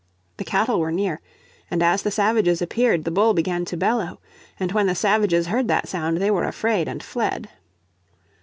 The 0.37 0.43
cattle 0.43 0.79
were 0.79 0.91
near, 0.91 1.21
and 1.69 1.83
as 1.83 2.01
the 2.01 2.09
savages 2.09 2.59
appeared 2.59 3.03
the 3.03 3.11
bull 3.11 3.35
began 3.35 3.65
to 3.65 3.77
bellow. 3.77 4.19
And 4.59 4.71
when 4.71 4.87
the 4.87 4.95
savages 4.95 5.45
heard 5.45 5.67
that 5.67 5.87
sound 5.87 6.17
they 6.17 6.31
were 6.31 6.45
afraid 6.47 6.87
and 6.87 7.03
fled. 7.03 7.49